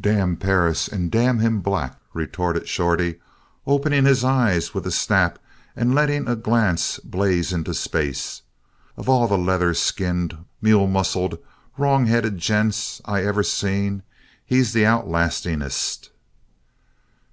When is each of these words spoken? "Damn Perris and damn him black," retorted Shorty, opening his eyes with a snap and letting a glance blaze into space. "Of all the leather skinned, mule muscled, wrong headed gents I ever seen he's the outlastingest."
"Damn 0.00 0.36
Perris 0.36 0.86
and 0.86 1.10
damn 1.10 1.40
him 1.40 1.58
black," 1.60 1.96
retorted 2.14 2.68
Shorty, 2.68 3.18
opening 3.66 4.04
his 4.04 4.22
eyes 4.22 4.72
with 4.72 4.86
a 4.86 4.92
snap 4.92 5.40
and 5.74 5.92
letting 5.92 6.28
a 6.28 6.36
glance 6.36 7.00
blaze 7.00 7.52
into 7.52 7.74
space. 7.74 8.42
"Of 8.96 9.08
all 9.08 9.26
the 9.26 9.36
leather 9.36 9.74
skinned, 9.74 10.38
mule 10.60 10.86
muscled, 10.86 11.36
wrong 11.76 12.06
headed 12.06 12.38
gents 12.38 13.02
I 13.06 13.24
ever 13.24 13.42
seen 13.42 14.04
he's 14.46 14.72
the 14.72 14.84
outlastingest." 14.86 16.10